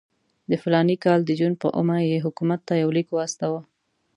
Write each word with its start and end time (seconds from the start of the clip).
د 0.49 0.51
فلاني 0.63 0.95
کال 1.05 1.19
د 1.25 1.29
جون 1.39 1.53
پر 1.61 1.67
اوومه 1.77 1.95
یې 2.09 2.23
حکومت 2.25 2.59
ته 2.67 2.73
یو 2.81 2.89
لیک 2.97 3.07
واستاوه. 3.11 3.61